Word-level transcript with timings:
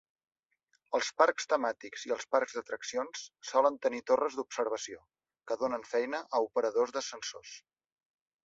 Els 0.99 1.09
parcs 1.21 1.45
temàtics 1.51 2.05
i 2.07 2.13
els 2.15 2.25
parcs 2.35 2.57
d'atraccions 2.59 3.21
solen 3.51 3.77
tenir 3.85 4.01
torres 4.13 4.39
d'observació, 4.39 5.05
que 5.51 5.59
donen 5.65 5.89
feina 5.95 6.25
a 6.39 6.45
operadors 6.49 6.97
d'ascensors. 6.97 7.55